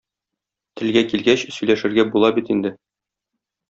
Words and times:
Телгә 0.81 1.03
килгәч, 1.13 1.45
сөйләшергә 1.59 2.09
була 2.17 2.35
бит 2.41 2.53
инде. 2.57 2.77